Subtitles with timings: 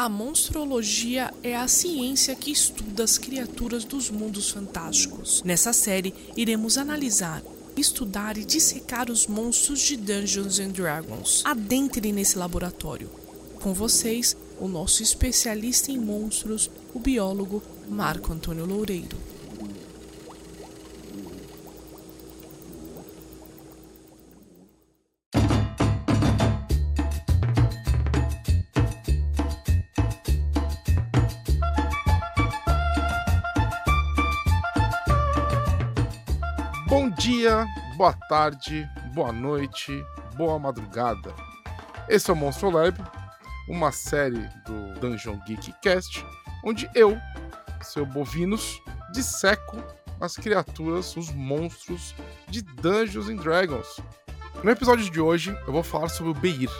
[0.00, 5.42] A monstrologia é a ciência que estuda as criaturas dos mundos fantásticos.
[5.44, 7.42] Nessa série, iremos analisar,
[7.76, 11.42] estudar e dissecar os monstros de Dungeons and Dragons.
[11.44, 13.10] Adentre nesse laboratório.
[13.60, 19.18] Com vocês, o nosso especialista em monstros, o biólogo Marco Antônio Loureiro.
[38.00, 40.02] Boa tarde, boa noite,
[40.34, 41.34] boa madrugada.
[42.08, 42.96] Esse é o Monstro Lab,
[43.68, 46.24] uma série do Dungeon Geek Cast,
[46.64, 47.18] onde eu,
[47.82, 48.80] seu Bovinos,
[49.12, 49.76] disseco
[50.18, 52.14] as criaturas, os monstros
[52.48, 54.00] de Dungeons and Dragons.
[54.64, 56.70] No episódio de hoje, eu vou falar sobre o Beir.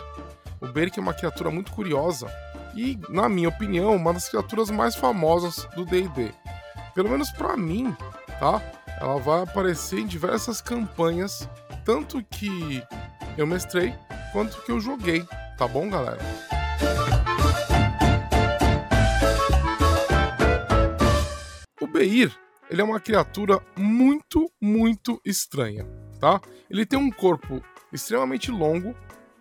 [0.59, 2.27] O Beir que é uma criatura muito curiosa
[2.73, 6.33] e, na minha opinião, uma das criaturas mais famosas do D&D.
[6.95, 7.95] Pelo menos para mim,
[8.39, 8.59] tá?
[9.01, 11.49] Ela vai aparecer em diversas campanhas,
[11.83, 12.83] tanto que
[13.35, 13.95] eu mestrei
[14.31, 15.25] quanto que eu joguei,
[15.57, 16.21] tá bom, galera?
[21.81, 22.31] O Beir,
[22.69, 25.87] ele é uma criatura muito, muito estranha,
[26.19, 26.39] tá?
[26.69, 27.59] Ele tem um corpo
[27.91, 28.95] extremamente longo,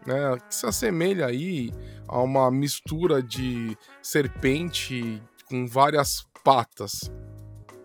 [0.06, 1.70] né, que se assemelha aí
[2.08, 7.12] a uma mistura de serpente com várias patas,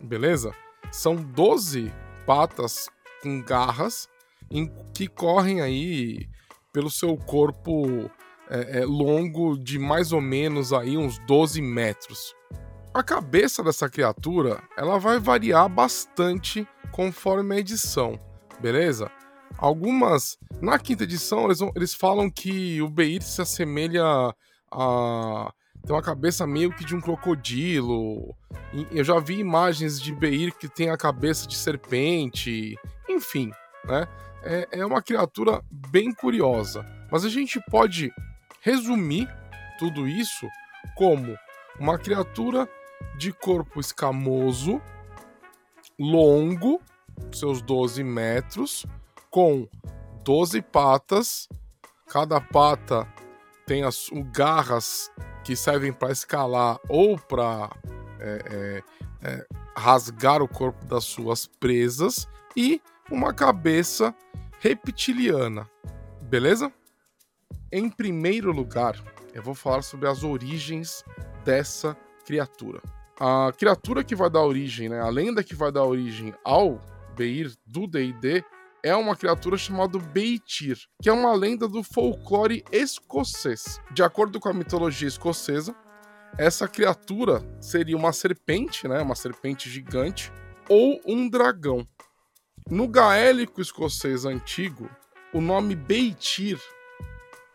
[0.02, 0.56] beleza?
[0.96, 1.92] São 12
[2.26, 2.90] patas
[3.22, 4.08] com garras
[4.50, 6.26] em, que correm aí
[6.72, 8.10] pelo seu corpo
[8.50, 12.34] é, é, longo de mais ou menos aí uns 12 metros.
[12.94, 18.18] A cabeça dessa criatura ela vai variar bastante conforme a edição,
[18.62, 19.12] beleza?
[19.58, 20.38] Algumas.
[20.62, 24.34] Na quinta edição, eles, eles falam que o Beir se assemelha
[24.72, 25.54] a.
[25.86, 28.36] tem uma cabeça meio que de um crocodilo.
[28.92, 32.76] Eu já vi imagens de Beir que tem a cabeça de serpente.
[33.08, 33.52] Enfim,
[33.84, 34.08] né?
[34.44, 36.84] É, é uma criatura bem curiosa.
[37.12, 38.12] Mas a gente pode
[38.62, 39.30] resumir
[39.78, 40.48] tudo isso
[40.96, 41.38] como
[41.80, 42.68] uma criatura
[43.18, 44.82] de corpo escamoso,
[46.00, 46.82] longo,
[47.32, 48.86] seus 12 metros,
[49.30, 49.68] com
[50.24, 51.48] 12 patas.
[52.08, 53.08] Cada pata
[53.66, 55.12] tem as garras
[55.44, 57.70] que servem para escalar ou para
[58.20, 58.84] é,
[59.22, 59.46] é, é,
[59.76, 64.16] rasgar o corpo das suas presas e uma cabeça
[64.60, 65.70] reptiliana.
[66.22, 66.72] Beleza?
[67.72, 68.96] Em primeiro lugar,
[69.34, 71.04] eu vou falar sobre as origens
[71.44, 71.96] dessa
[72.26, 72.82] criatura.
[73.20, 76.82] A criatura que vai dar origem, né, a lenda que vai dar origem ao
[77.16, 78.44] Beir do D&D
[78.86, 83.82] é uma criatura chamada Beitir, que é uma lenda do folclore escocês.
[83.92, 85.76] De acordo com a mitologia escocesa,
[86.38, 90.32] essa criatura seria uma serpente, né, uma serpente gigante,
[90.70, 91.84] ou um dragão.
[92.70, 94.88] No gaélico escocês antigo,
[95.34, 96.62] o nome Beitir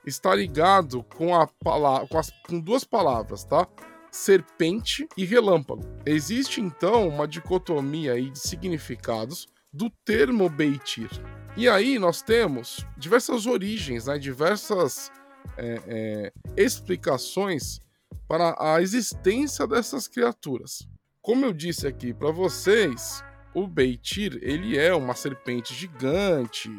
[0.04, 3.68] está ligado com, a palavra, com, as, com duas palavras, tá?
[4.10, 5.82] Serpente e relâmpago.
[6.04, 11.10] Existe então uma dicotomia aí de significados do termo Beitir.
[11.56, 15.10] E aí nós temos diversas origens, né, diversas
[15.56, 17.80] é, é, explicações
[18.28, 20.86] para a existência dessas criaturas.
[21.20, 23.22] Como eu disse aqui para vocês,
[23.54, 26.70] o Beitir ele é uma serpente gigante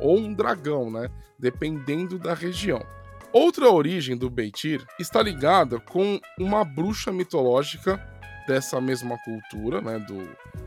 [0.00, 1.08] ou um dragão, né,
[1.38, 2.84] dependendo da região.
[3.32, 8.02] Outra origem do Beitir está ligada com uma bruxa mitológica
[8.46, 10.22] dessa mesma cultura, né, do,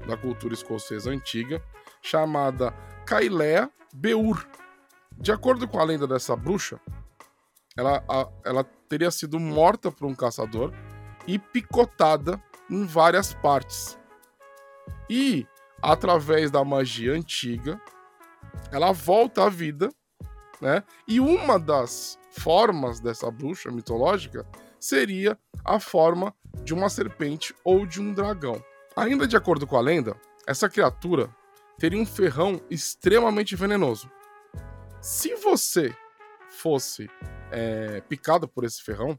[0.07, 1.63] da cultura escocesa antiga,
[2.01, 2.71] chamada
[3.05, 4.47] Kailea Beur.
[5.17, 6.79] De acordo com a lenda dessa bruxa,
[7.77, 10.73] ela, a, ela teria sido morta por um caçador
[11.27, 13.97] e picotada em várias partes.
[15.09, 15.47] E,
[15.81, 17.81] através da magia antiga,
[18.71, 19.89] ela volta à vida,
[20.61, 20.83] né?
[21.07, 24.45] E uma das formas dessa bruxa mitológica
[24.79, 28.63] seria a forma de uma serpente ou de um dragão.
[28.95, 30.15] Ainda de acordo com a lenda,
[30.45, 31.29] essa criatura
[31.77, 34.09] teria um ferrão extremamente venenoso.
[35.01, 35.95] Se você
[36.49, 37.09] fosse
[37.51, 39.17] é, picado por esse ferrão,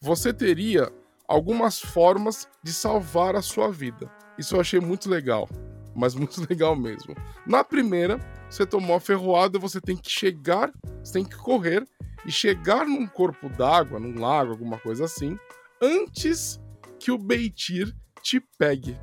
[0.00, 0.90] você teria
[1.26, 4.10] algumas formas de salvar a sua vida.
[4.38, 5.48] Isso eu achei muito legal,
[5.94, 7.14] mas muito legal mesmo.
[7.46, 10.72] Na primeira, você tomou a ferroada, você tem que chegar,
[11.02, 11.86] você tem que correr
[12.24, 15.38] e chegar num corpo d'água, num lago, alguma coisa assim,
[15.80, 16.58] antes
[16.98, 18.98] que o Beitir te pegue.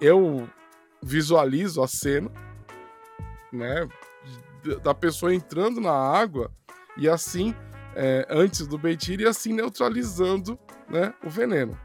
[0.00, 0.48] Eu
[1.02, 2.30] visualizo a cena,
[3.52, 3.88] né,
[4.82, 6.52] da pessoa entrando na água
[6.96, 7.54] e assim
[7.94, 10.58] é, antes do Beitir e assim neutralizando
[10.88, 11.78] né, o veneno.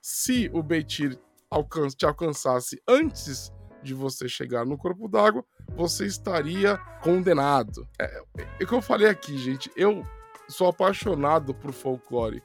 [0.00, 1.18] Se o Beitir
[1.50, 3.52] alcan te alcançasse antes
[3.82, 5.44] de você chegar no corpo d'água,
[5.76, 7.86] você estaria condenado.
[8.00, 9.70] É, é o que eu falei aqui, gente.
[9.76, 10.02] Eu
[10.48, 12.42] sou apaixonado por folclore.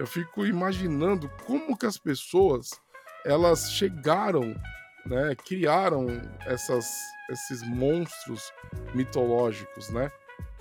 [0.00, 2.70] Eu fico imaginando como que as pessoas
[3.22, 4.58] elas chegaram,
[5.04, 6.06] né, criaram
[6.46, 6.90] essas,
[7.28, 8.50] esses monstros
[8.94, 10.10] mitológicos, né?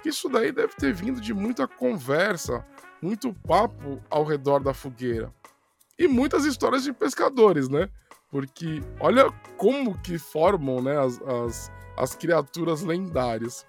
[0.04, 2.66] Isso daí deve ter vindo de muita conversa,
[3.02, 5.34] muito papo ao redor da fogueira.
[5.98, 7.90] E muitas histórias de pescadores, né?
[8.30, 13.66] Porque olha como que formam né, as, as, as criaturas lendárias.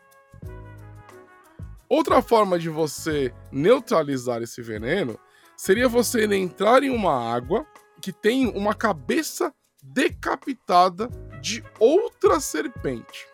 [1.88, 5.16] Outra forma de você neutralizar esse veneno
[5.60, 7.66] seria você entrar em uma água
[8.00, 9.52] que tem uma cabeça
[9.82, 11.06] decapitada
[11.42, 13.26] de outra serpente.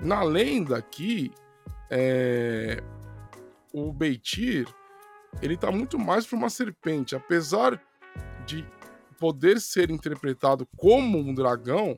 [0.00, 1.30] Na lenda aqui,
[1.90, 2.82] é...
[3.70, 4.66] o Beitir
[5.42, 7.78] ele tá muito mais para uma serpente, apesar
[8.46, 8.66] de
[9.20, 11.94] poder ser interpretado como um dragão,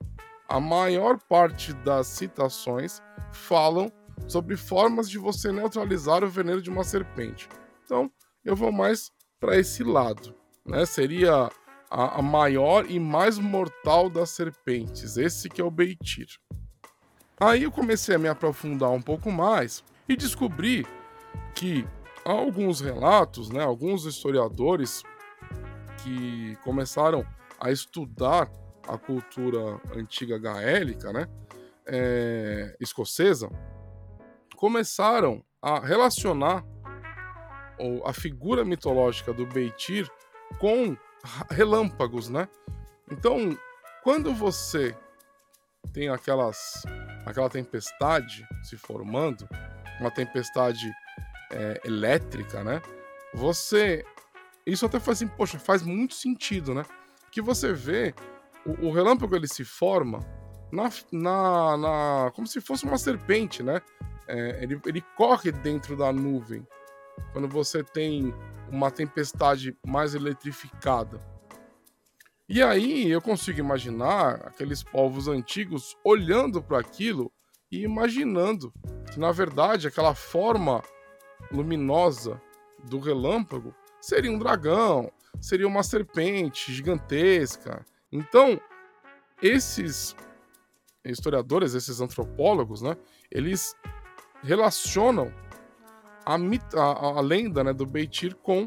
[0.49, 3.01] a maior parte das citações
[3.33, 3.93] falam
[4.27, 7.49] sobre formas de você neutralizar o veneno de uma serpente.
[7.85, 8.11] Então,
[8.45, 10.35] eu vou mais para esse lado,
[10.65, 10.85] né?
[10.87, 11.51] Seria
[11.91, 16.29] a, a, maior e mais mortal das serpentes, esse que é o Beitir.
[17.39, 20.87] Aí eu comecei a me aprofundar um pouco mais e descobri
[21.55, 21.87] que
[22.25, 25.03] há alguns relatos, né, alguns historiadores
[26.03, 27.27] que começaram
[27.61, 28.51] a estudar
[28.89, 31.29] a cultura antiga gaélica, né,
[31.87, 33.51] é, escocesa,
[34.57, 36.65] começaram a relacionar
[38.05, 40.11] a figura mitológica do Beitir
[40.59, 40.97] com
[41.51, 42.49] relâmpagos, né?
[43.11, 43.57] Então,
[44.03, 44.97] quando você
[45.93, 46.83] tem aquelas
[47.25, 49.49] aquela tempestade se formando,
[50.01, 50.91] uma tempestade
[51.53, 52.81] é, elétrica, né?
[53.35, 54.05] Você
[54.65, 56.85] isso até faz assim, poxa, faz muito sentido, né?
[57.31, 58.15] Que você vê
[58.65, 60.21] o, o relâmpago ele se forma
[60.73, 63.81] na, na, na, como se fosse uma serpente, né?
[64.29, 66.67] É, ele, ele corre dentro da nuvem.
[67.33, 68.35] Quando você tem
[68.71, 71.21] uma tempestade mais eletrificada.
[72.49, 77.33] E aí eu consigo imaginar aqueles povos antigos olhando para aquilo
[77.71, 78.73] e imaginando
[79.13, 80.83] que na verdade aquela forma
[81.51, 82.41] luminosa
[82.85, 85.11] do relâmpago seria um dragão,
[85.41, 87.85] seria uma serpente gigantesca.
[88.13, 88.61] Então,
[89.43, 90.15] esses
[91.05, 92.97] historiadores, esses antropólogos, né,
[93.31, 93.75] eles
[94.43, 95.33] relacionam
[96.27, 98.67] a, a, a lenda né, do Beitir com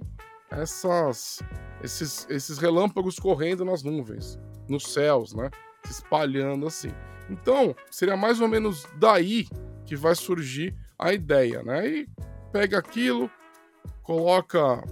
[0.49, 1.43] essas,
[1.83, 5.49] esses, esses relâmpagos correndo nas nuvens, nos céus, né,
[5.83, 6.91] se espalhando assim.
[7.29, 9.45] Então, seria mais ou menos daí
[9.85, 11.87] que vai surgir a ideia, né?
[11.87, 12.09] E
[12.51, 13.29] pega aquilo,
[14.01, 14.83] coloca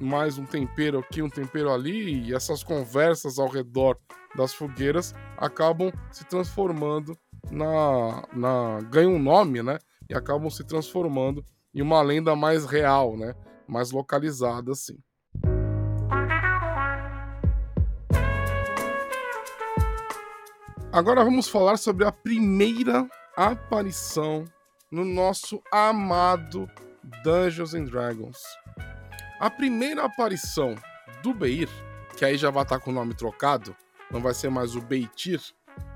[0.00, 3.98] mais um tempero aqui, um tempero ali, e essas conversas ao redor
[4.36, 7.16] das fogueiras acabam se transformando
[7.50, 8.22] na.
[8.32, 9.78] na ganham um nome, né?
[10.08, 11.44] E acabam se transformando
[11.78, 13.36] em uma lenda mais real, né?
[13.68, 14.98] Mais localizada, assim.
[20.90, 24.44] Agora vamos falar sobre a primeira aparição
[24.90, 26.68] no nosso amado
[27.22, 28.38] Dungeons and Dragons.
[29.38, 30.74] A primeira aparição
[31.22, 31.68] do Beir,
[32.16, 33.76] que aí já vai estar com o nome trocado,
[34.10, 35.40] não vai ser mais o Beitir,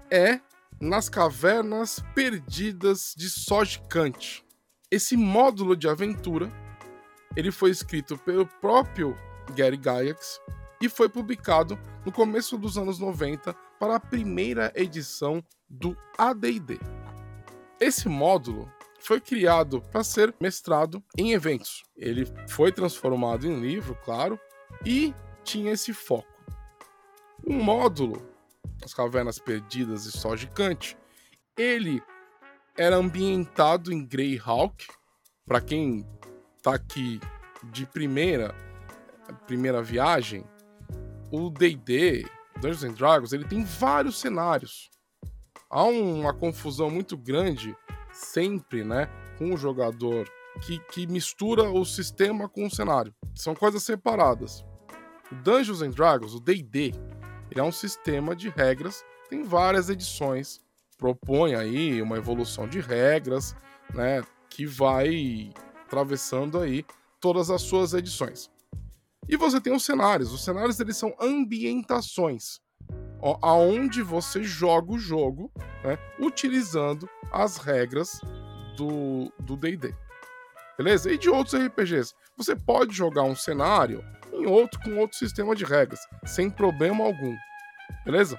[0.08, 0.38] é
[0.80, 4.44] nas cavernas perdidas de Sojkant.
[4.92, 6.52] Esse módulo de aventura
[7.34, 9.16] ele foi escrito pelo próprio
[9.56, 10.38] Gary Gygax
[10.82, 16.78] e foi publicado no começo dos anos 90 para a primeira edição do AD&D.
[17.80, 18.70] Esse módulo
[19.00, 21.84] foi criado para ser mestrado em eventos.
[21.96, 24.38] Ele foi transformado em livro, claro,
[24.84, 26.28] e tinha esse foco.
[27.46, 28.22] Um módulo,
[28.84, 30.98] As Cavernas Perdidas e Só Gigante,
[31.56, 32.02] ele
[32.76, 34.86] era ambientado em Greyhawk.
[35.46, 36.06] Para quem
[36.62, 37.20] tá aqui
[37.64, 38.54] de primeira
[39.46, 40.44] primeira viagem,
[41.30, 42.26] o D&D,
[42.60, 44.90] Dungeons and Dragons, ele tem vários cenários.
[45.70, 47.74] Há uma confusão muito grande
[48.12, 53.14] sempre, né, com o jogador que, que mistura o sistema com o cenário.
[53.34, 54.64] São coisas separadas.
[55.30, 56.92] O Dungeons and Dragons, o D&D,
[57.50, 60.60] ele é um sistema de regras, tem várias edições,
[61.02, 63.56] propõe aí uma evolução de regras,
[63.92, 65.52] né, que vai
[65.84, 66.86] atravessando aí
[67.20, 68.48] todas as suas edições.
[69.28, 70.32] E você tem os cenários.
[70.32, 72.60] Os cenários eles são ambientações,
[73.20, 75.50] ó, aonde você joga o jogo,
[75.82, 78.20] né, utilizando as regras
[78.76, 79.92] do D&D.
[80.78, 81.10] Beleza?
[81.10, 82.14] E de outros RPGs.
[82.36, 87.36] você pode jogar um cenário em outro com outro sistema de regras, sem problema algum.
[88.04, 88.38] Beleza?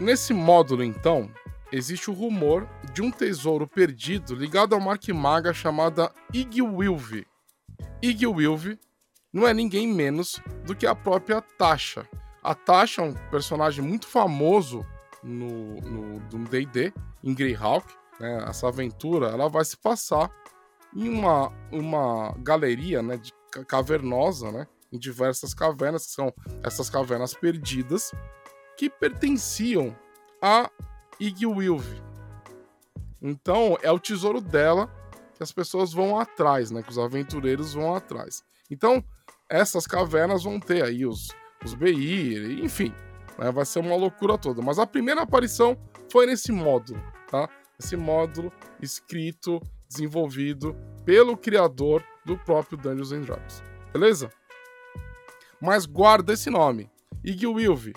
[0.00, 1.30] Nesse módulo, então,
[1.72, 7.24] existe o rumor de um tesouro perdido ligado a uma arquimaga chamada Igwilv.
[8.02, 8.78] Igwilv
[9.32, 12.06] não é ninguém menos do que a própria Tasha.
[12.42, 14.84] A Tasha é um personagem muito famoso
[15.22, 16.92] no D&D,
[17.24, 17.86] em Greyhawk.
[18.20, 18.44] Né?
[18.46, 20.30] Essa aventura ela vai se passar
[20.94, 23.32] em uma, uma galeria né, de
[23.66, 28.12] cavernosa, né, em diversas cavernas, que são essas cavernas perdidas,
[28.76, 29.96] que pertenciam
[30.40, 30.70] a
[31.26, 31.84] Igwilv.
[33.20, 34.92] Então, é o tesouro dela
[35.34, 38.42] que as pessoas vão atrás, né, que os aventureiros vão atrás.
[38.68, 39.04] Então,
[39.48, 41.28] essas cavernas vão ter aí os,
[41.64, 42.92] os Beir, enfim,
[43.38, 44.60] né, vai ser uma loucura toda.
[44.60, 45.78] Mas a primeira aparição
[46.10, 47.00] foi nesse módulo,
[47.30, 47.48] tá?
[47.78, 50.74] Esse módulo escrito, desenvolvido
[51.04, 53.62] pelo criador do próprio Dungeons and Dragons.
[53.92, 54.28] Beleza?
[55.60, 56.90] Mas guarda esse nome,
[57.22, 57.92] Igwilv,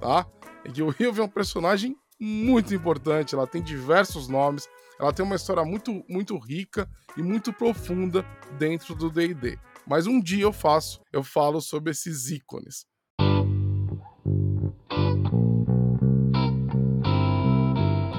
[0.00, 0.26] tá?
[0.64, 4.68] Igwilv é um personagem muito importante, ela tem diversos nomes,
[4.98, 8.24] ela tem uma história muito, muito rica e muito profunda
[8.58, 9.58] dentro do D&D.
[9.86, 12.86] Mas um dia eu faço, eu falo sobre esses ícones.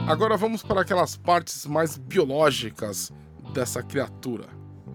[0.07, 3.11] Agora vamos para aquelas partes mais biológicas
[3.53, 4.47] dessa criatura.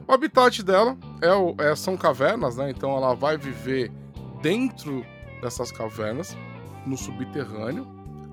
[0.09, 2.71] O habitat dela é, é, são cavernas, né?
[2.71, 3.93] Então ela vai viver
[4.41, 5.05] dentro
[5.43, 6.37] dessas cavernas,
[6.87, 7.87] no subterrâneo.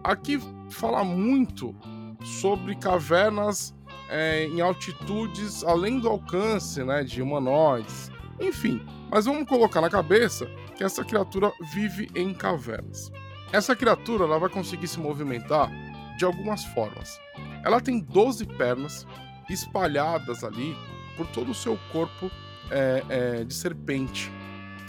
[0.03, 1.75] Aqui fala muito
[2.23, 3.73] sobre cavernas
[4.09, 8.11] é, em altitudes além do alcance né, de humanoides.
[8.39, 10.45] Enfim, mas vamos colocar na cabeça
[10.75, 13.11] que essa criatura vive em cavernas.
[13.51, 15.69] Essa criatura ela vai conseguir se movimentar
[16.17, 17.19] de algumas formas.
[17.63, 19.05] Ela tem 12 pernas
[19.49, 20.75] espalhadas ali
[21.17, 22.31] por todo o seu corpo
[22.71, 24.31] é, é, de serpente,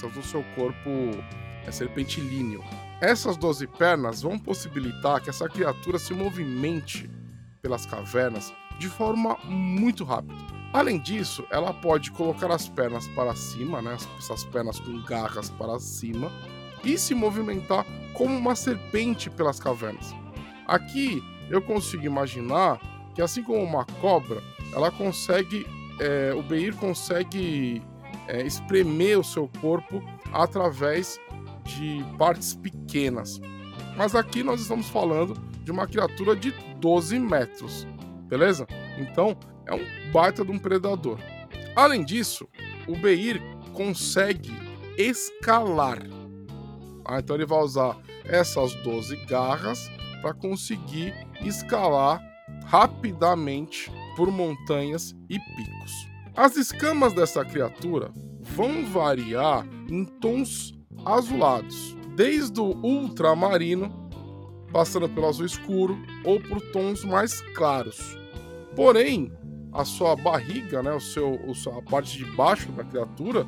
[0.00, 0.90] todo o seu corpo
[1.66, 2.62] é serpentilíneo.
[3.00, 7.10] Essas 12 pernas vão possibilitar que essa criatura se movimente
[7.62, 10.34] pelas cavernas de forma muito rápida.
[10.72, 15.78] Além disso, ela pode colocar as pernas para cima, né, essas pernas com garras para
[15.78, 16.30] cima,
[16.84, 20.14] e se movimentar como uma serpente pelas cavernas.
[20.66, 22.78] Aqui eu consigo imaginar
[23.14, 24.42] que, assim como uma cobra,
[24.72, 25.66] ela consegue.
[25.98, 27.82] É, o Beir consegue
[28.26, 30.02] é, espremer o seu corpo
[30.32, 31.20] através
[31.64, 33.40] de partes pequenas.
[33.96, 37.86] Mas aqui nós estamos falando de uma criatura de 12 metros,
[38.28, 38.66] beleza?
[38.98, 39.36] Então
[39.66, 41.18] é um baita de um predador.
[41.76, 42.48] Além disso,
[42.88, 43.40] o Beir
[43.72, 44.52] consegue
[44.96, 45.98] escalar.
[47.04, 49.90] Ah, então ele vai usar essas 12 garras
[50.20, 52.20] para conseguir escalar
[52.64, 55.92] rapidamente por montanhas e picos.
[56.36, 63.92] As escamas dessa criatura vão variar em tons azulados, desde o ultramarino,
[64.72, 68.16] passando pelo azul escuro ou por tons mais claros.
[68.76, 69.32] Porém,
[69.72, 71.38] a sua barriga, né, o seu,
[71.76, 73.46] a parte de baixo da criatura,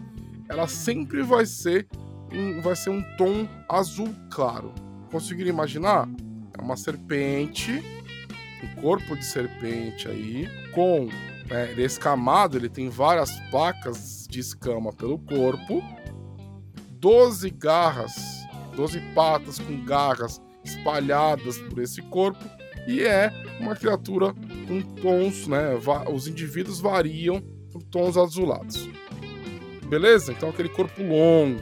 [0.48, 1.86] ela sempre vai ser
[2.32, 4.72] um, vai ser um tom azul claro.
[5.10, 6.08] Conseguiram imaginar?
[6.56, 7.82] É uma serpente,
[8.62, 11.08] um corpo de serpente aí, com.
[11.48, 15.82] Né, ele é escamado, ele tem várias placas de escama pelo corpo,
[17.02, 18.14] 12 garras,
[18.76, 22.42] 12 patas com garras espalhadas por esse corpo,
[22.86, 24.32] e é uma criatura
[24.68, 25.72] com tons, né?
[26.10, 27.42] Os indivíduos variam
[27.72, 28.88] por tons azulados.
[29.86, 30.30] Beleza?
[30.32, 31.60] Então aquele corpo longo.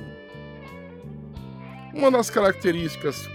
[1.95, 3.27] Uma das características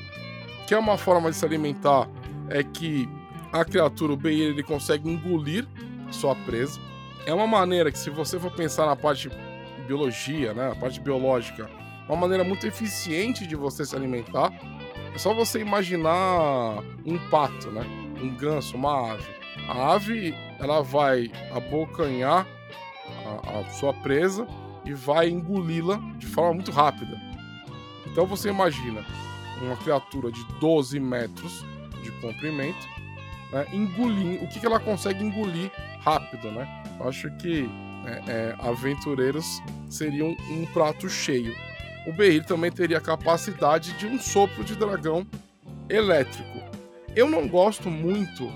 [0.68, 2.10] que é uma forma de se alimentar,
[2.50, 3.08] é que
[3.52, 5.68] a criatura, o Beir, ele consegue engolir
[6.12, 6.80] sua presa.
[7.26, 9.30] É uma maneira que, se você for pensar na parte
[9.88, 11.70] biologia, né, a parte biológica,
[12.08, 14.52] uma maneira muito eficiente de você se alimentar.
[15.14, 17.86] É só você imaginar um pato, né,
[18.22, 19.36] um ganso, uma ave.
[19.68, 22.46] A ave, ela vai abocanhar
[23.26, 24.48] a, a sua presa
[24.84, 27.20] e vai engoli-la de forma muito rápida.
[28.06, 29.06] Então você imagina
[29.62, 31.66] uma criatura de 12 metros
[32.04, 32.88] de comprimento,
[33.52, 35.72] né, engolir, o que, que ela consegue engolir
[36.02, 36.84] rápido, né?
[37.00, 37.68] Eu acho que
[38.06, 41.56] é, é, aventureiros seriam um prato cheio.
[42.06, 45.26] O Beir também teria a capacidade de um sopro de dragão
[45.90, 46.60] elétrico.
[47.16, 48.52] Eu não gosto muito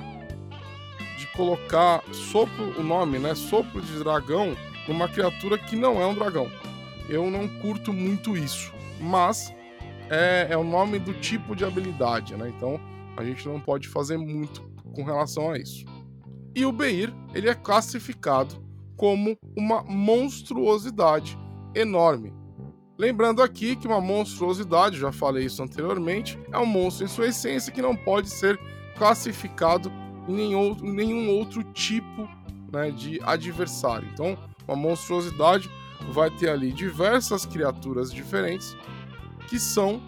[1.18, 3.34] de colocar sopro, o nome, né?
[3.34, 4.56] Sopro de dragão
[4.88, 6.50] numa criatura que não é um dragão.
[7.08, 8.72] Eu não curto muito isso.
[9.00, 9.54] Mas
[10.10, 12.52] é, é o nome do tipo de habilidade, né?
[12.56, 12.80] Então
[13.16, 14.62] a gente não pode fazer muito
[14.94, 15.86] com relação a isso.
[16.56, 18.56] E o Beir, ele é classificado
[18.96, 21.38] como uma monstruosidade
[21.74, 22.34] enorme.
[23.00, 27.72] Lembrando aqui que uma monstruosidade, já falei isso anteriormente, é um monstro em sua essência
[27.72, 28.60] que não pode ser
[28.98, 29.90] classificado
[30.28, 32.28] em nenhum, nenhum outro tipo
[32.70, 34.06] né, de adversário.
[34.12, 34.38] Então,
[34.68, 35.72] uma monstruosidade
[36.12, 38.76] vai ter ali diversas criaturas diferentes
[39.48, 40.02] que são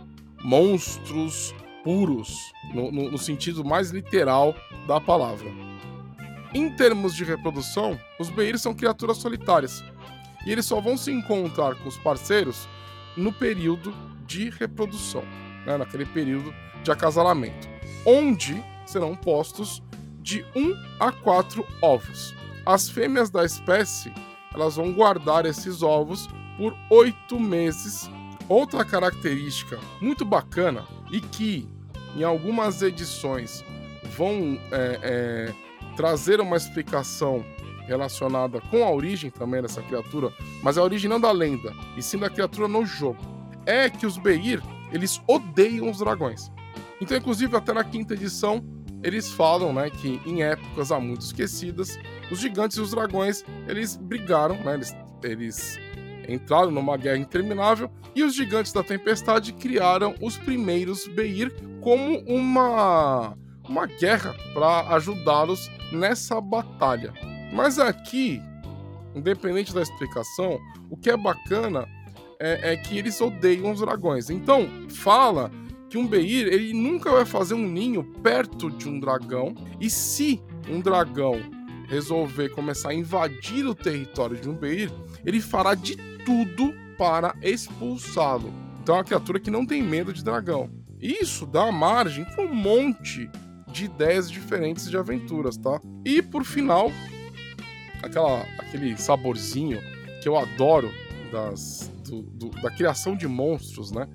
[0.43, 1.55] monstros
[1.85, 4.53] puros, no, no, no sentido mais literal
[4.85, 5.49] da palavra.
[6.53, 9.81] Em termos de reprodução, os Beir são criaturas solitárias
[10.45, 12.67] e eles só vão se encontrar com os parceiros
[13.15, 13.93] no período
[14.25, 15.23] de reprodução,
[15.65, 16.53] né, naquele período
[16.83, 17.67] de acasalamento,
[18.05, 19.81] onde serão postos
[20.21, 22.33] de 1 a 4 ovos.
[22.65, 24.11] As fêmeas da espécie
[24.53, 28.09] elas vão guardar esses ovos por oito meses.
[28.49, 31.67] Outra característica muito bacana e que
[32.15, 33.63] em algumas edições
[34.17, 35.53] vão é, é,
[35.95, 37.45] trazer uma explicação
[37.85, 40.31] relacionada com a origem também dessa criatura,
[40.63, 43.19] mas a origem não da lenda, e sim da criatura no jogo,
[43.65, 44.61] é que os Beir,
[44.91, 46.51] eles odeiam os dragões.
[46.99, 48.63] Então, inclusive, até na quinta edição,
[49.03, 51.97] eles falam, né, que em épocas há muito esquecidas,
[52.29, 55.79] os gigantes e os dragões, eles brigaram, né, eles, eles
[56.27, 63.35] entraram numa guerra interminável, e os gigantes da tempestade criaram os primeiros Beir como uma
[63.71, 67.13] uma guerra para ajudá-los nessa batalha.
[67.51, 68.41] Mas aqui,
[69.15, 71.87] independente da explicação, o que é bacana
[72.39, 74.29] é, é que eles odeiam os dragões.
[74.29, 75.51] Então, fala
[75.89, 80.41] que um Beir ele nunca vai fazer um ninho perto de um dragão e se
[80.69, 81.41] um dragão
[81.87, 84.89] resolver começar a invadir o território de um Beir,
[85.25, 88.53] ele fará de tudo para expulsá-lo.
[88.81, 90.69] Então é uma criatura que não tem medo de dragão.
[91.01, 93.29] Isso dá margem para um monte
[93.67, 95.81] de ideias diferentes de aventuras, tá?
[96.05, 96.91] E por final,
[98.01, 99.79] aquela, aquele saborzinho
[100.21, 100.91] que eu adoro
[101.31, 104.07] das, do, do, da criação de monstros, né?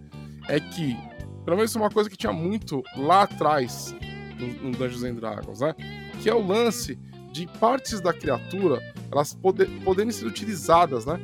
[0.48, 0.96] É que,
[1.44, 3.94] pelo menos uma coisa que tinha muito lá atrás
[4.38, 5.74] no, no Dungeons and Dragons, né?
[6.22, 6.98] Que é o lance
[7.32, 11.20] de partes da criatura elas poder, poderem ser utilizadas, né?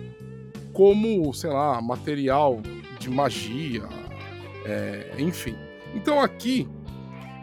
[0.72, 2.60] Como, sei lá, material
[2.98, 3.84] de magia,
[4.64, 5.54] é, enfim.
[5.94, 6.68] Então aqui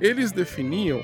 [0.02, 1.02] eles definiam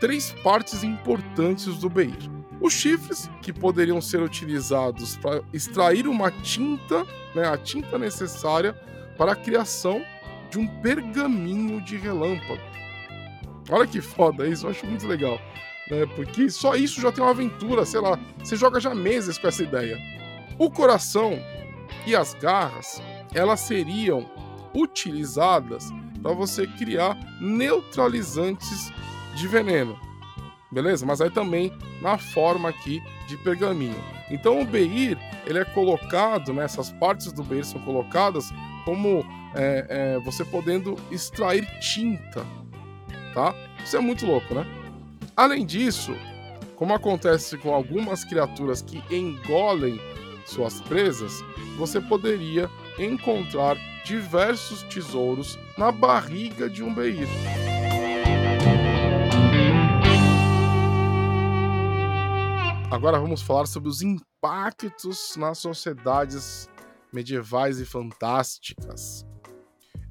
[0.00, 2.33] três partes importantes do Beir.
[2.64, 8.72] Os chifres, que poderiam ser utilizados para extrair uma tinta, né, a tinta necessária
[9.18, 10.02] para a criação
[10.50, 12.62] de um pergaminho de relâmpago.
[13.68, 15.38] Olha que foda isso, eu acho muito legal.
[15.90, 19.46] Né, porque só isso já tem uma aventura, sei lá, você joga já meses com
[19.46, 19.98] essa ideia.
[20.58, 21.38] O coração
[22.06, 22.98] e as garras,
[23.34, 24.26] elas seriam
[24.74, 25.90] utilizadas
[26.22, 28.90] para você criar neutralizantes
[29.36, 30.13] de veneno
[30.74, 31.06] beleza?
[31.06, 33.96] Mas aí também na forma aqui de pergaminho.
[34.30, 38.50] Então o Beir, ele é colocado, né, essas partes do Beir são colocadas
[38.84, 42.44] como é, é, você podendo extrair tinta,
[43.32, 43.54] tá?
[43.82, 44.66] Isso é muito louco, né?
[45.36, 46.14] Além disso,
[46.76, 50.00] como acontece com algumas criaturas que engolem
[50.44, 51.42] suas presas,
[51.78, 57.26] você poderia encontrar diversos tesouros na barriga de um Beir.
[62.90, 66.68] Agora vamos falar sobre os impactos nas sociedades
[67.12, 69.26] medievais e fantásticas.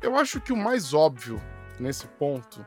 [0.02, 1.40] Eu acho que o mais óbvio
[1.80, 2.66] nesse ponto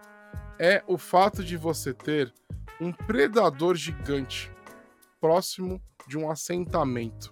[0.58, 2.32] é o fato de você ter
[2.80, 4.50] um predador gigante
[5.20, 7.30] próximo de um assentamento,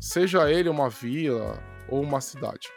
[0.00, 2.68] seja ele uma vila ou uma cidade.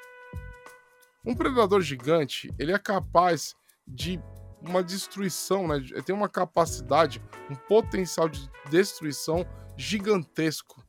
[1.25, 3.55] Um predador gigante, ele é capaz
[3.87, 4.21] de
[4.61, 5.81] uma destruição, né?
[6.05, 9.45] Tem uma capacidade, um potencial de destruição
[9.77, 10.83] gigantesco.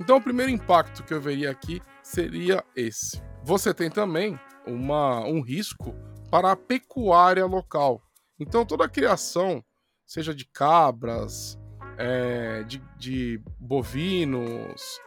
[0.00, 3.22] Então, o primeiro impacto que eu veria aqui seria esse.
[3.42, 5.94] Você tem também uma, um risco
[6.30, 8.02] para a pecuária local.
[8.38, 9.64] Então, toda a criação,
[10.04, 11.58] seja de cabras,
[11.96, 15.00] é, de, de bovinos,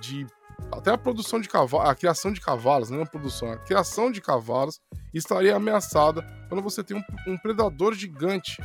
[0.00, 0.26] de
[0.70, 4.10] até a produção de cavalos, a criação de cavalos, não é a produção, a criação
[4.10, 4.80] de cavalos
[5.12, 8.62] estaria ameaçada quando você tem um, um predador gigante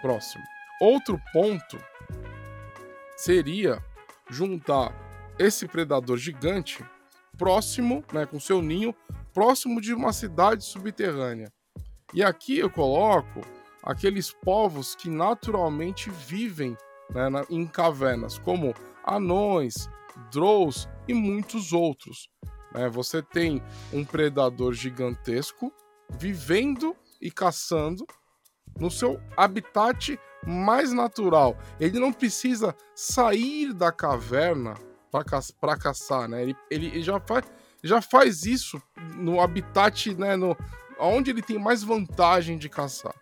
[0.00, 0.42] próximo.
[0.80, 1.78] Outro ponto
[3.16, 3.82] seria
[4.28, 4.92] juntar
[5.38, 6.84] esse predador gigante
[7.36, 8.94] próximo, né, com seu ninho,
[9.32, 11.52] próximo de uma cidade subterrânea.
[12.12, 13.40] E aqui eu coloco
[13.82, 16.76] aqueles povos que naturalmente vivem
[17.10, 18.74] né, na, em cavernas, como
[19.04, 19.88] anões,
[20.30, 22.28] drows e muitos outros.
[22.74, 22.88] Né?
[22.88, 25.72] Você tem um predador gigantesco
[26.10, 28.06] vivendo e caçando
[28.78, 31.56] no seu habitat mais natural.
[31.78, 34.74] Ele não precisa sair da caverna
[35.10, 35.42] para ca
[35.78, 36.42] caçar, né?
[36.42, 37.44] Ele, ele já, faz,
[37.84, 38.80] já faz isso
[39.16, 40.36] no habitat, né?
[40.36, 40.56] No,
[40.98, 43.14] onde ele tem mais vantagem de caçar.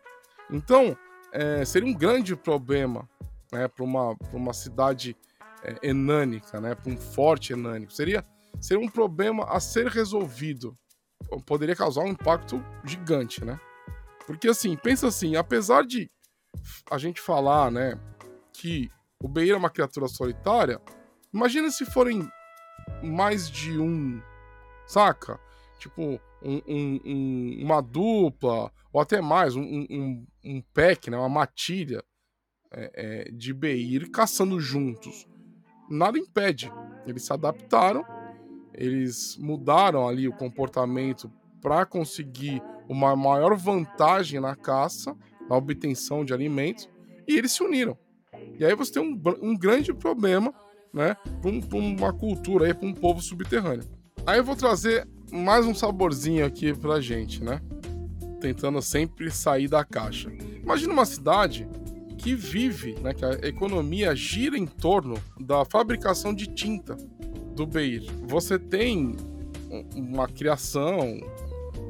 [0.51, 0.97] Então,
[1.33, 3.09] é, seria um grande problema
[3.53, 5.17] né, para uma, uma cidade
[5.63, 7.93] é, enânica, né, um forte enânico.
[7.93, 8.25] Seria,
[8.61, 10.77] seria um problema a ser resolvido.
[11.47, 13.61] Poderia causar um impacto gigante, né?
[14.27, 16.11] Porque assim, pensa assim, apesar de
[16.91, 17.99] a gente falar, né,
[18.53, 18.91] que
[19.23, 20.81] o Beir é uma criatura solitária,
[21.33, 22.29] imagina se forem
[23.03, 24.21] mais de um,
[24.87, 25.39] saca?
[25.79, 32.03] Tipo, um, um, um, uma dupla, ou até mais, um, um, pack, né, uma matilha
[32.73, 35.27] é, é, de Beir caçando juntos.
[35.91, 36.73] Nada impede.
[37.05, 38.05] Eles se adaptaram,
[38.73, 45.17] eles mudaram ali o comportamento para conseguir uma maior vantagem na caça,
[45.49, 46.89] na obtenção de alimentos,
[47.27, 47.99] e eles se uniram.
[48.59, 50.55] E aí você tem um, um grande problema
[50.93, 53.85] né, para uma cultura, para um povo subterrâneo.
[54.27, 57.61] Aí eu vou trazer mais um saborzinho aqui pra gente, né?
[58.41, 60.31] Tentando sempre sair da caixa.
[60.63, 61.69] Imagina uma cidade
[62.21, 66.95] que vive, né, que a economia gira em torno da fabricação de tinta
[67.55, 68.05] do Beir.
[68.27, 69.17] Você tem
[69.97, 71.19] uma criação,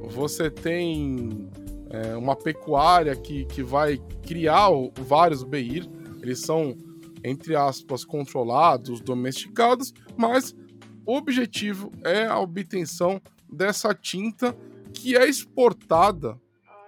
[0.09, 1.51] você tem
[1.91, 4.69] é, uma pecuária que, que vai criar
[5.01, 5.91] vários Beir.
[6.23, 6.77] Eles são,
[7.25, 10.55] entre aspas, controlados, domesticados, mas
[11.05, 13.21] o objetivo é a obtenção
[13.53, 14.57] dessa tinta
[14.95, 16.39] que é exportada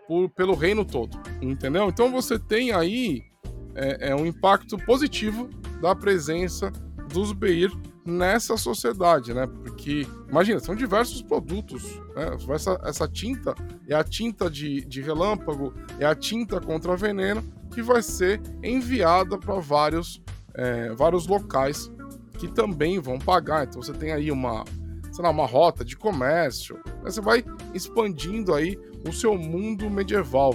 [0.06, 1.88] por, pelo reino todo, entendeu?
[1.88, 3.31] Então você tem aí
[3.74, 5.48] é, é um impacto positivo
[5.80, 6.70] da presença
[7.12, 7.72] dos Beir
[8.04, 9.46] nessa sociedade, né?
[9.46, 11.82] Porque, imagina, são diversos produtos,
[12.16, 12.36] né?
[12.54, 13.54] Essa, essa tinta
[13.88, 19.38] é a tinta de, de relâmpago, é a tinta contra veneno que vai ser enviada
[19.38, 20.20] para vários,
[20.54, 21.90] é, vários locais
[22.38, 23.66] que também vão pagar.
[23.66, 24.64] Então você tem aí uma,
[25.12, 26.76] sei lá, uma rota de comércio.
[26.84, 27.10] Né?
[27.10, 30.54] Você vai expandindo aí o seu mundo medieval,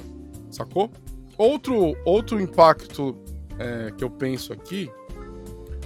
[0.51, 0.91] sacou?
[1.37, 3.15] Outro, outro impacto
[3.59, 4.89] é, que eu penso aqui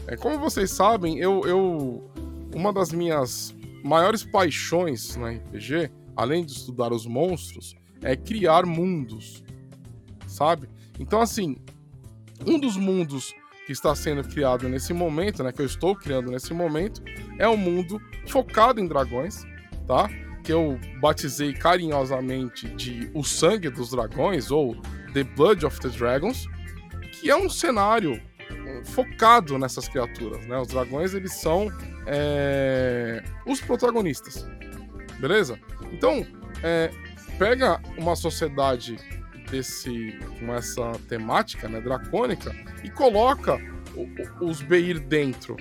[0.07, 2.11] é como vocês sabem, eu, eu
[2.53, 9.43] uma das minhas maiores paixões no RPG, além de estudar os monstros, é criar mundos,
[10.27, 10.67] sabe?
[10.99, 11.55] Então assim,
[12.45, 13.33] um dos mundos
[13.65, 17.01] que está sendo criado nesse momento, né, que eu estou criando nesse momento,
[17.37, 19.43] é um mundo focado em dragões,
[19.87, 20.09] tá?
[20.43, 24.75] Que eu batizei carinhosamente de O Sangue dos Dragões ou
[25.13, 26.47] The Blood of the Dragons,
[27.11, 28.21] que é um cenário
[28.85, 30.57] focado nessas criaturas, né?
[30.59, 31.71] Os dragões eles são
[32.05, 34.45] é, os protagonistas,
[35.19, 35.59] beleza?
[35.91, 36.25] Então
[36.63, 36.91] é,
[37.37, 38.97] pega uma sociedade
[39.49, 43.59] desse com essa temática, né, dracônica e coloca
[43.95, 45.57] o, os Beir dentro.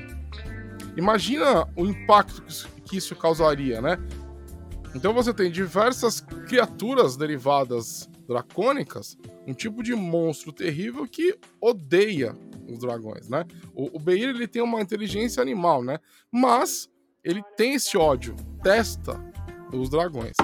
[0.96, 2.42] Imagina o impacto
[2.84, 3.98] que isso causaria, né?
[4.94, 9.16] Então você tem diversas criaturas derivadas dracônicas,
[9.50, 12.36] um tipo de monstro terrível que odeia
[12.68, 13.44] os dragões, né?
[13.74, 15.98] O, o Beir ele tem uma inteligência animal, né?
[16.30, 16.88] Mas
[17.24, 19.20] ele tem esse ódio, testa
[19.72, 20.34] os dragões.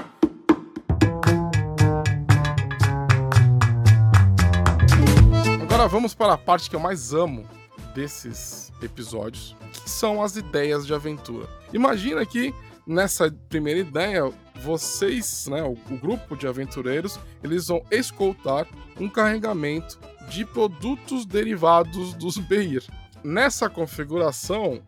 [5.61, 7.47] Agora vamos para a parte que eu mais amo
[7.95, 11.47] desses episódios, que são as ideias de aventura.
[11.71, 12.53] Imagina que
[12.85, 18.67] nessa primeira ideia, vocês, né, o, o grupo de aventureiros, eles vão escoltar
[18.99, 22.83] um carregamento de produtos derivados dos Beir.
[23.23, 24.81] Nessa configuração,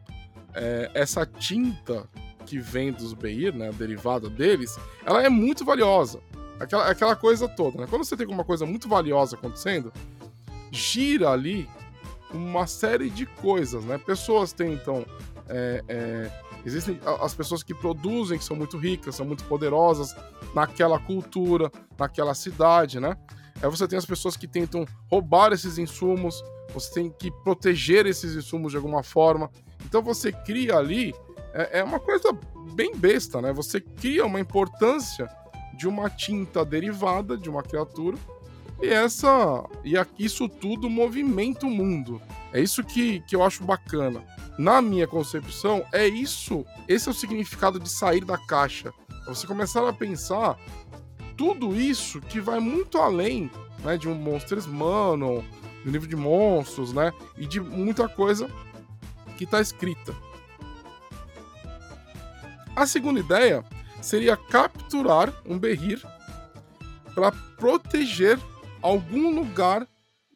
[0.53, 2.07] é, essa tinta
[2.45, 6.19] que vem dos Beir, né, derivada deles, ela é muito valiosa.
[6.59, 7.87] Aquela, aquela coisa toda, né?
[7.89, 9.93] Quando você tem uma coisa muito valiosa acontecendo,
[10.71, 11.69] gira ali
[12.33, 13.97] uma série de coisas, né?
[13.97, 15.05] Pessoas tentam.
[15.47, 16.31] É, é,
[16.65, 20.15] existem as pessoas que produzem, que são muito ricas, são muito poderosas
[20.53, 23.15] naquela cultura, naquela cidade, né?
[23.61, 26.43] Aí você tem as pessoas que tentam roubar esses insumos,
[26.73, 29.49] você tem que proteger esses insumos de alguma forma.
[29.85, 31.13] Então você cria ali.
[31.53, 32.31] É, é uma coisa
[32.73, 33.51] bem besta, né?
[33.53, 35.27] Você cria uma importância
[35.77, 38.17] de uma tinta derivada de uma criatura
[38.81, 42.21] e essa e isso tudo movimenta o mundo.
[42.53, 44.23] É isso que, que eu acho bacana.
[44.59, 46.65] Na minha concepção, é isso.
[46.85, 48.93] Esse é o significado de sair da caixa.
[49.25, 50.59] É você começar a pensar
[51.37, 53.49] tudo isso que vai muito além
[53.85, 55.45] né, de um Monsters Manual,
[55.85, 57.13] do livro de monstros, né?
[57.37, 58.49] E de muita coisa
[59.37, 60.13] que está escrita.
[62.75, 63.63] A segunda ideia
[64.01, 66.05] seria capturar um berrir
[67.15, 68.37] para proteger
[68.81, 69.87] algum lugar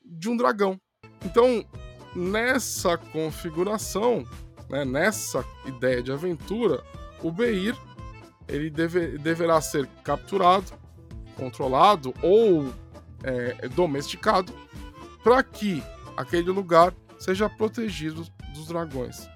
[0.06, 0.80] de um dragão.
[1.26, 1.66] Então,
[2.16, 4.26] nessa configuração,
[4.70, 6.84] né, nessa ideia de aventura,
[7.22, 7.76] o Beir
[8.48, 10.72] ele deve, deverá ser capturado,
[11.36, 12.74] controlado ou
[13.24, 14.54] é, domesticado
[15.24, 15.82] para que
[16.18, 19.28] aquele lugar seja protegido dos dragões.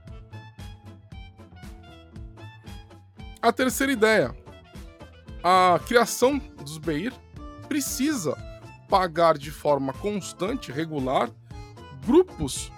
[3.42, 4.36] A terceira ideia:
[5.44, 7.14] a criação dos Beir
[7.68, 8.36] precisa
[8.90, 11.30] pagar de forma constante, regular,
[12.08, 12.72] grupos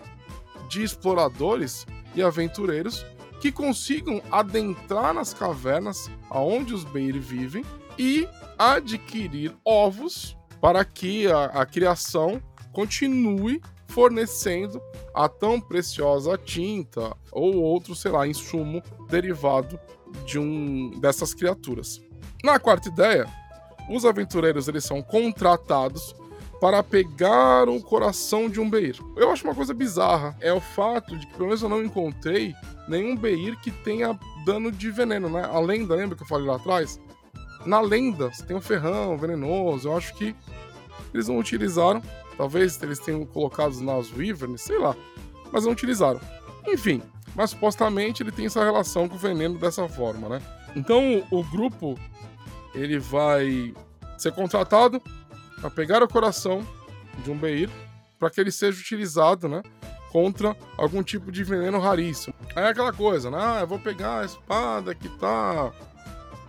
[0.67, 3.05] de exploradores e aventureiros
[3.39, 7.63] que consigam adentrar nas cavernas aonde os Beir vivem
[7.97, 12.41] e adquirir ovos para que a, a criação
[12.73, 14.81] continue fornecendo
[15.13, 19.79] a tão preciosa tinta ou outro, sei lá, insumo derivado
[20.25, 22.01] de um dessas criaturas.
[22.43, 23.25] Na quarta ideia,
[23.89, 26.15] os aventureiros eles são contratados
[26.59, 28.99] para pegar o coração de um Beir.
[29.15, 32.53] Eu acho uma coisa bizarra é o fato de que pelo menos eu não encontrei
[32.87, 35.43] nenhum Beir que tenha dano de veneno, né?
[35.45, 36.99] A lenda, lembra que eu falei lá atrás?
[37.65, 39.87] Na lenda, tem o ferrão venenoso.
[39.87, 40.35] Eu acho que
[41.13, 42.01] eles não utilizaram.
[42.37, 44.95] Talvez eles tenham colocado nas Wyverns, sei lá.
[45.51, 46.19] Mas não utilizaram.
[46.67, 47.01] Enfim,
[47.35, 50.41] mas supostamente ele tem essa relação com o veneno dessa forma, né?
[50.75, 51.97] Então o grupo
[52.73, 53.73] ele vai
[54.17, 55.01] ser contratado
[55.59, 56.65] para pegar o coração
[57.23, 57.69] de um Beir
[58.17, 59.63] para que ele seja utilizado, né,
[60.11, 62.33] contra algum tipo de veneno raríssimo.
[62.55, 63.37] Aí é aquela coisa, né?
[63.39, 65.71] Ah, eu vou pegar a espada que tá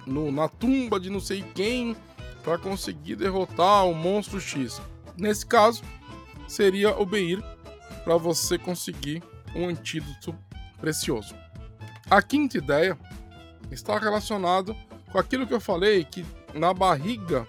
[0.06, 1.96] no, na tumba de não sei quem
[2.42, 4.80] para conseguir derrotar o monstro X.
[5.16, 5.82] Nesse caso,
[6.48, 7.42] seria o Beir
[8.02, 9.22] para você conseguir
[9.54, 10.34] um antídoto
[10.80, 11.34] precioso.
[12.10, 12.98] A quinta ideia
[13.70, 14.74] está relacionado
[15.12, 17.46] com aquilo que eu falei que na barriga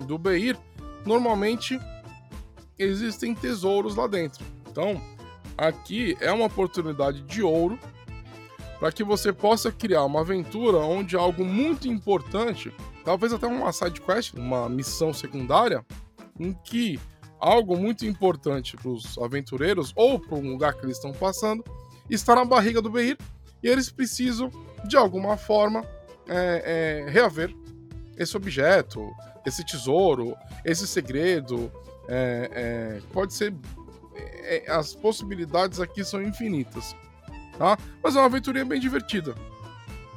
[0.00, 0.58] do Beir
[1.04, 1.78] normalmente
[2.78, 4.44] existem tesouros lá dentro.
[4.70, 5.00] Então,
[5.56, 7.78] aqui é uma oportunidade de ouro
[8.78, 12.72] para que você possa criar uma aventura onde algo muito importante,
[13.04, 15.84] talvez até uma side quest, uma missão secundária,
[16.38, 17.00] em que
[17.38, 21.62] algo muito importante para os aventureiros ou para um lugar que eles estão passando
[22.08, 23.16] está na barriga do Beir
[23.62, 24.50] e eles precisam
[24.86, 25.84] de alguma forma
[26.26, 27.54] é, é, reaver
[28.16, 29.10] esse objeto,
[29.44, 31.70] esse tesouro, esse segredo.
[32.08, 33.54] É, é, pode ser.
[34.14, 36.94] É, as possibilidades aqui são infinitas.
[37.58, 37.78] Tá?
[38.02, 39.34] Mas é uma aventurinha bem divertida.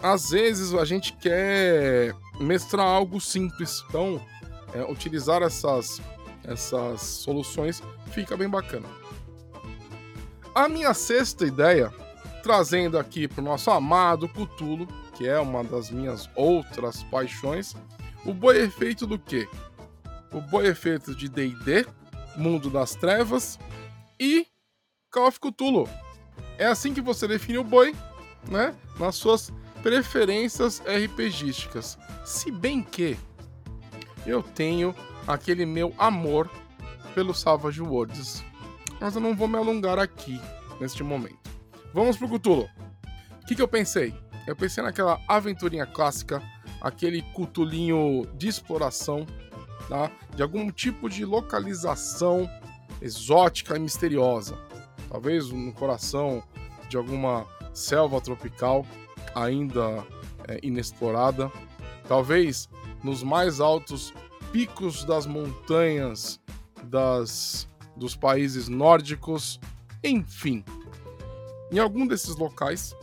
[0.01, 4.21] Às vezes a gente quer mestrar algo simples, então
[4.73, 6.01] é, utilizar essas,
[6.43, 8.87] essas soluções fica bem bacana.
[10.53, 11.91] A minha sexta ideia,
[12.43, 17.75] trazendo aqui para o nosso amado Cutulo, que é uma das minhas outras paixões,
[18.27, 19.47] o boi é feito do quê?
[20.33, 21.87] O boi é feito de D&D,
[22.35, 23.57] Mundo das Trevas
[24.19, 24.45] e
[25.09, 25.89] Call of Cthulhu.
[26.57, 27.95] É assim que você define o boi,
[28.49, 28.75] né?
[28.99, 31.97] Nas suas preferências RPGísticas.
[32.25, 33.17] Se bem que
[34.25, 34.93] eu tenho
[35.25, 36.51] aquele meu amor
[37.15, 38.43] pelo Savage Worlds.
[38.99, 40.37] Mas eu não vou me alongar aqui
[40.81, 41.49] neste momento.
[41.93, 42.69] Vamos pro Cthulhu.
[43.41, 44.13] O que, que eu pensei?
[44.45, 46.43] Eu pensei naquela aventurinha clássica
[46.81, 49.25] aquele cutulinho de exploração,
[49.89, 50.11] tá?
[50.35, 52.49] de algum tipo de localização
[53.01, 54.57] exótica e misteriosa.
[55.09, 56.43] Talvez no coração
[56.89, 58.85] de alguma selva tropical
[59.35, 60.05] ainda
[60.47, 61.51] é, inexplorada.
[62.07, 62.69] Talvez
[63.03, 64.13] nos mais altos
[64.51, 66.39] picos das montanhas
[66.83, 69.59] das, dos países nórdicos.
[70.03, 70.63] Enfim,
[71.71, 72.95] em algum desses locais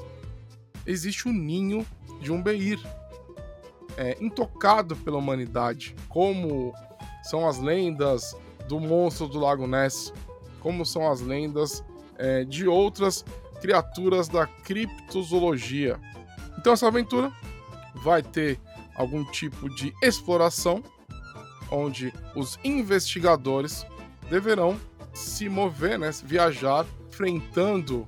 [0.86, 1.86] existe um ninho
[2.20, 2.78] de um beir,
[3.96, 6.74] é, intocado pela humanidade, como
[7.22, 8.36] são as lendas
[8.68, 10.12] do monstro do Lago Ness,
[10.60, 11.84] como são as lendas
[12.16, 13.24] é, de outras
[13.60, 15.98] criaturas da criptozoologia.
[16.58, 17.32] Então essa aventura
[17.94, 18.58] vai ter
[18.94, 20.82] algum tipo de exploração,
[21.70, 23.86] onde os investigadores
[24.28, 24.78] deverão
[25.12, 28.06] se mover, né, viajar, enfrentando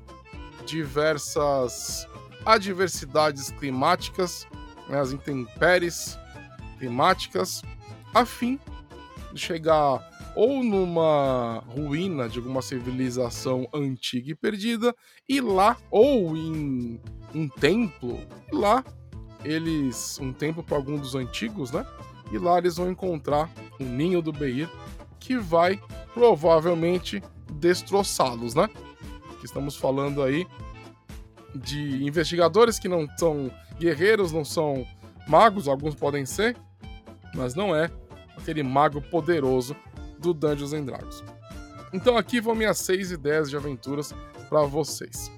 [0.64, 2.06] diversas
[2.44, 4.46] adversidades climáticas
[4.88, 6.18] né, as intempéries
[6.78, 7.62] climáticas,
[8.14, 8.58] a fim
[9.32, 14.94] de chegar ou numa ruína de alguma civilização antiga e perdida,
[15.26, 17.00] e lá, ou em
[17.34, 18.20] um templo,
[18.52, 18.84] e lá
[19.44, 20.18] eles.
[20.20, 21.86] um templo para algum dos antigos, né?
[22.30, 24.68] E lá eles vão encontrar o um ninho do Beir,
[25.18, 25.80] que vai
[26.12, 27.22] provavelmente
[27.52, 28.68] destroçá-los, né?
[29.42, 30.46] Estamos falando aí
[31.56, 34.86] de investigadores que não são guerreiros, não são
[35.26, 36.56] magos, alguns podem ser,
[37.34, 37.90] mas não é
[38.36, 39.76] aquele mago poderoso
[40.18, 41.24] do Dungeons and Dragons.
[41.92, 44.14] Então aqui vão minhas seis ideias de aventuras
[44.48, 45.30] para vocês.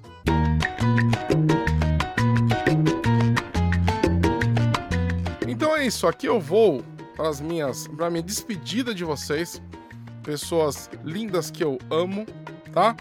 [5.47, 6.83] Então é isso, aqui eu vou
[7.15, 9.61] para as minhas, para minha despedida de vocês,
[10.23, 12.25] pessoas lindas que eu amo,
[12.71, 12.95] tá?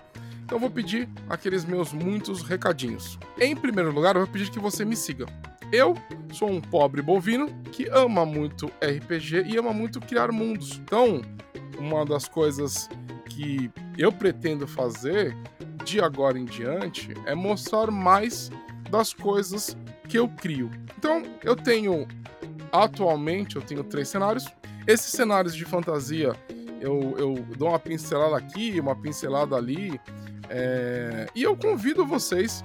[0.49, 3.19] Então eu vou pedir aqueles meus muitos recadinhos.
[3.39, 5.27] Em primeiro lugar, eu vou pedir que você me siga.
[5.71, 5.95] Eu
[6.33, 10.81] sou um pobre bovino que ama muito RPG e ama muito criar mundos.
[10.83, 11.21] Então,
[11.79, 12.89] uma das coisas
[13.27, 15.37] que eu pretendo fazer
[15.85, 18.51] de agora em diante é mostrar mais
[18.91, 19.77] das coisas
[20.09, 20.71] que eu crio.
[20.97, 22.09] Então, eu tenho
[22.73, 24.47] atualmente eu tenho três cenários.
[24.87, 26.33] Esses cenários de fantasia
[26.81, 30.01] eu, eu dou uma pincelada aqui, uma pincelada ali,
[30.49, 31.27] é...
[31.35, 32.63] e eu convido vocês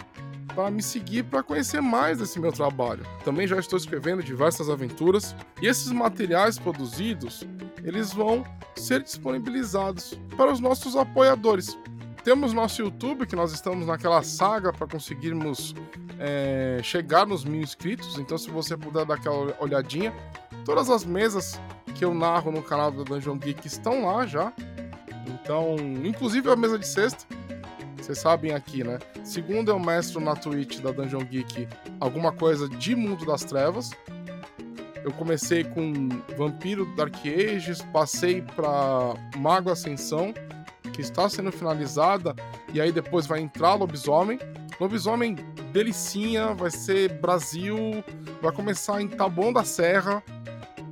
[0.54, 3.06] para me seguir para conhecer mais desse meu trabalho.
[3.24, 7.46] Também já estou escrevendo diversas aventuras e esses materiais produzidos
[7.84, 8.44] eles vão
[8.76, 11.78] ser disponibilizados para os nossos apoiadores.
[12.24, 15.76] Temos nosso YouTube, que nós estamos naquela saga para conseguirmos
[16.18, 18.18] é, chegar nos mil inscritos.
[18.18, 20.14] Então, se você puder dar aquela olhadinha,
[20.64, 21.60] todas as mesas
[21.96, 24.54] que eu narro no canal da Dungeon Geek estão lá já.
[25.28, 27.26] Então, inclusive a mesa de sexta.
[28.04, 29.00] Vocês sabem aqui, né?
[29.24, 31.70] Segundo eu mestro na Twitch da Dungeon Geek
[32.02, 33.92] alguma coisa de Mundo das Trevas.
[35.06, 40.34] Eu comecei com Vampiro Dark Ages, passei para Mago Ascensão,
[40.92, 42.36] que está sendo finalizada,
[42.74, 44.38] e aí depois vai entrar Lobisomem.
[44.82, 45.36] Lobisomem
[45.72, 48.04] delicinha, vai ser Brasil,
[48.42, 50.22] vai começar em Taboão da Serra,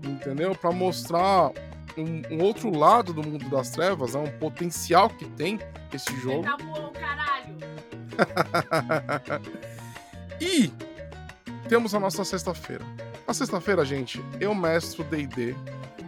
[0.02, 0.56] entendeu?
[0.56, 1.52] Para mostrar
[1.98, 4.22] um, um, outro lado do mundo das trevas, né?
[4.22, 5.60] um potencial que tem
[5.94, 6.44] esse jogo.
[6.44, 7.58] Tá bom, caralho!
[10.40, 10.72] e
[11.68, 12.86] temos a nossa sexta-feira.
[13.28, 15.56] Na sexta-feira, gente, eu mestro D&D.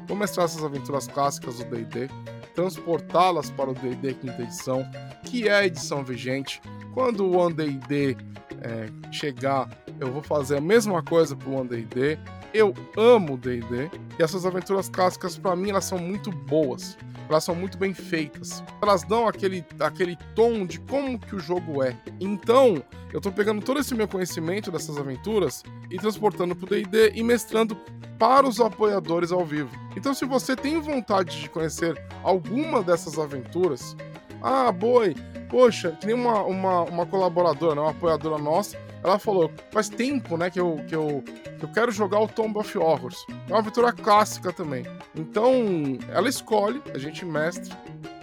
[0.08, 2.10] Vou mestrar essas aventuras clássicas do D&D,
[2.54, 4.86] transportá-las para o D&D quinta edição,
[5.24, 6.62] que é a edição vigente.
[6.94, 8.18] Quando o One D&D
[8.62, 9.70] é, chegar,
[10.00, 12.20] eu vou fazer a mesma coisa para o One D&D.
[12.54, 13.90] Eu amo D&D
[14.20, 16.96] e essas aventuras clássicas para mim elas são muito boas.
[17.28, 18.64] Elas são muito bem feitas.
[18.82, 21.98] Elas dão aquele, aquele tom de como que o jogo é.
[22.20, 27.24] Então, eu tô pegando todo esse meu conhecimento dessas aventuras e transportando pro D&D e
[27.24, 27.76] mestrando
[28.20, 29.72] para os apoiadores ao vivo.
[29.96, 33.96] Então, se você tem vontade de conhecer alguma dessas aventuras,
[34.44, 35.16] ah, boi,
[35.50, 40.38] poxa, que nem uma, uma, uma colaboradora, né, uma apoiadora nossa, ela falou, faz tempo,
[40.38, 41.24] né, que eu, que eu,
[41.60, 43.26] que eu quero jogar o Tomb of Horrors.
[43.48, 44.86] É uma aventura clássica também.
[45.16, 47.74] Então, ela escolhe, a gente mestre,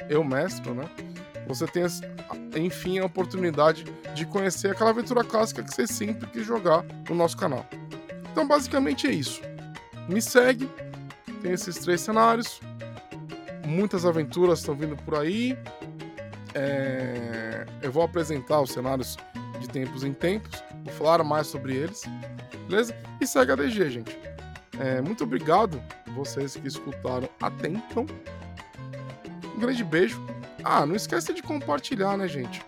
[0.09, 0.85] eu mestro, né?
[1.47, 1.85] Você tem,
[2.57, 7.37] enfim, a oportunidade de conhecer aquela aventura clássica que você sempre quis jogar no nosso
[7.37, 7.67] canal.
[8.31, 9.41] Então, basicamente é isso.
[10.09, 10.69] Me segue,
[11.43, 12.61] tem esses três cenários.
[13.67, 15.59] Muitas aventuras estão vindo por aí.
[16.55, 17.67] É...
[17.83, 19.17] Eu vou apresentar os cenários
[19.61, 22.03] de tempos em tempos, vou falar mais sobre eles,
[22.69, 22.97] beleza?
[23.21, 24.19] E segue a DG, gente.
[24.79, 25.01] É...
[25.01, 25.81] Muito obrigado
[26.15, 28.07] vocês que escutaram até então.
[29.57, 30.21] Um grande beijo
[30.65, 32.63] ah, não esquece de compartilhar, né, gente?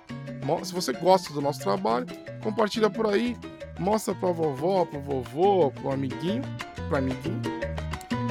[0.65, 2.07] Se você gosta do nosso trabalho,
[2.43, 3.37] compartilha por aí,
[3.79, 6.43] mostra pra vovó, pro vovô, pro amiguinho,
[6.89, 7.41] pro amiguinho.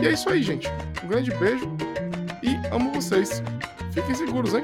[0.02, 0.68] E é isso aí, gente.
[1.04, 1.66] Um grande beijo
[2.44, 3.42] e amo vocês.
[3.94, 4.64] Fiquem seguros, hein?